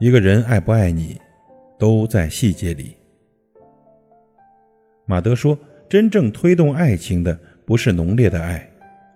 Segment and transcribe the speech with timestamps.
[0.00, 1.20] 一个人爱不爱你，
[1.78, 2.96] 都在细节里。
[5.06, 5.56] 马德说
[5.88, 8.68] ：“真正推动爱情的，不是浓烈的爱，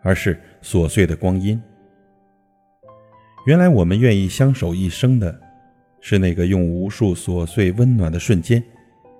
[0.02, 1.60] 而是琐碎的光阴。”
[3.44, 5.36] 原来我们愿意相守一生的，
[6.00, 8.62] 是那个用无数琐碎温暖的瞬间，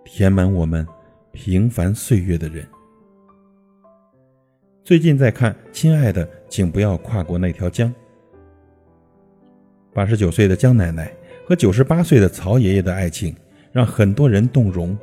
[0.05, 0.87] 填满我们
[1.33, 2.65] 平凡岁月的人。
[4.85, 7.89] 最近在看《亲爱的，请不要跨过那条江》。
[9.93, 11.13] 八十九岁的江奶奶
[11.49, 13.35] 和九十八岁的曹爷爷的爱情，
[13.73, 14.95] 让很多人动容。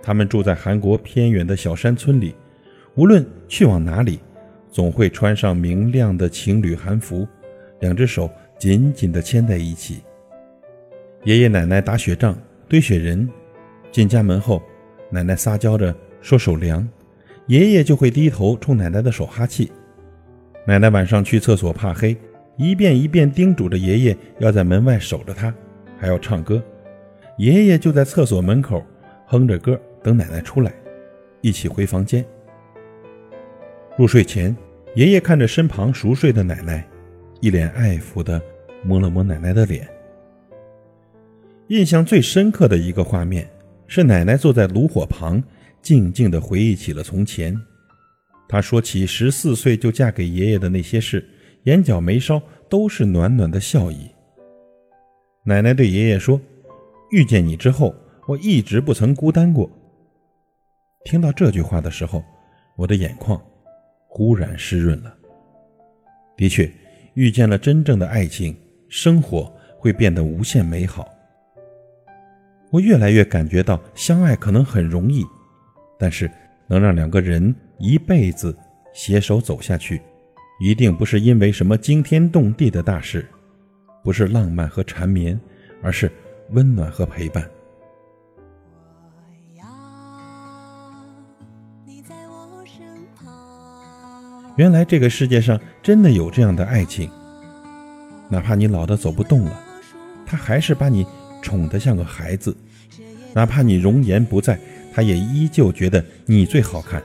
[0.00, 2.32] 他们住在韩国偏远的小山村里，
[2.94, 4.20] 无论去往哪里，
[4.70, 7.26] 总会穿上明亮的情侣韩服。
[7.80, 9.98] 两只手紧紧地牵在一起。
[11.24, 12.38] 爷爷奶奶打雪仗、
[12.68, 13.28] 堆雪人，
[13.90, 14.62] 进家门后，
[15.10, 16.88] 奶奶撒娇着说手凉，
[17.48, 19.72] 爷爷就会低头冲奶奶的手哈气。
[20.64, 22.16] 奶奶晚上去厕所怕黑，
[22.56, 25.54] 一遍一遍叮嘱着爷爷要在门外守着他，
[25.98, 26.62] 还要唱歌。
[27.38, 28.84] 爷爷就在厕所门口
[29.26, 30.72] 哼着歌等奶奶出来，
[31.42, 32.24] 一起回房间。
[33.96, 34.56] 入睡前，
[34.94, 36.86] 爷爷看着身旁熟睡的奶奶。
[37.40, 38.40] 一脸爱抚地
[38.82, 39.86] 摸了摸奶奶的脸。
[41.68, 43.46] 印象最深刻的一个画面
[43.86, 45.42] 是奶奶坐在炉火旁，
[45.82, 47.54] 静静地回忆起了从前。
[48.48, 51.22] 她说起十四岁就嫁给爷爷的那些事，
[51.66, 54.10] 眼角眉梢都是暖暖的笑意。
[55.44, 56.40] 奶奶对爷爷说
[57.12, 57.94] ：“遇见你之后，
[58.26, 59.70] 我一直不曾孤单过。”
[61.04, 62.24] 听到这句话的时候，
[62.76, 63.40] 我的眼眶
[64.08, 65.14] 忽然湿润了。
[66.36, 66.68] 的确。
[67.14, 68.54] 遇见了真正的爱情，
[68.90, 71.08] 生活会变得无限美好。
[72.70, 75.24] 我越来越感觉到，相爱可能很容易，
[75.98, 76.30] 但是
[76.66, 78.54] 能让两个人一辈子
[78.92, 80.02] 携手走下去，
[80.58, 83.28] 一定不是因为什么惊天动地的大事，
[84.02, 85.38] 不是浪漫和缠绵，
[85.82, 86.10] 而是
[86.50, 87.48] 温暖和陪伴。
[94.56, 97.10] 原来这个世界上真的有这样的爱情，
[98.30, 99.60] 哪怕你老的走不动了，
[100.24, 101.06] 他还是把你
[101.42, 102.56] 宠得像个孩子；
[103.34, 104.58] 哪怕你容颜不在，
[104.94, 107.02] 他也依旧觉得你最好看；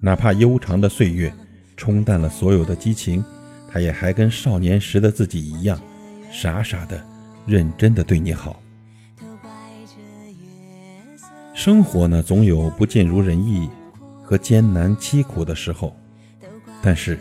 [0.00, 1.32] 哪怕悠长的岁月
[1.76, 3.24] 冲淡了所有的激情，
[3.70, 5.78] 他也还跟少年时的自己一样，
[6.32, 7.04] 傻傻的、
[7.46, 8.60] 认真的对你好。
[11.54, 13.68] 生活呢，总有不尽如人意
[14.22, 15.96] 和艰难凄苦的时候。
[16.82, 17.18] 但是，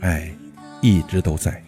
[0.00, 0.30] 爱
[0.80, 1.62] 一直都在。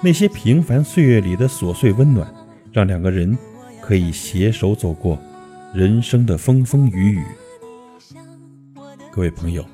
[0.00, 2.32] 那些平凡岁月里的琐碎温暖，
[2.72, 3.36] 让两个人
[3.80, 5.18] 可以携手走过
[5.74, 7.24] 人生的风风雨雨。
[9.10, 9.64] 各位朋友，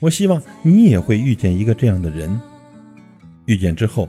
[0.00, 2.40] 我希望你也会遇见一个这样的人。
[3.46, 4.08] 遇见之后，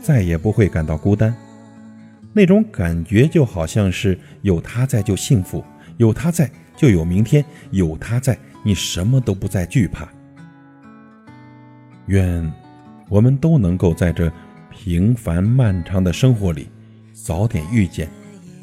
[0.00, 1.34] 再也不会感到孤单。
[2.32, 5.64] 那种感觉就好像是有他在就幸福，
[5.96, 10.08] 有他在就有明天，有他在你什么都不再惧怕。
[12.06, 12.52] 愿
[13.08, 14.32] 我们都能够在这
[14.70, 16.68] 平凡漫长的生活里，
[17.12, 18.08] 早点遇见，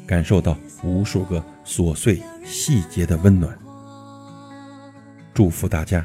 [0.06, 3.56] 感受到无数个琐碎细节的温暖。
[5.32, 6.04] 祝福大家。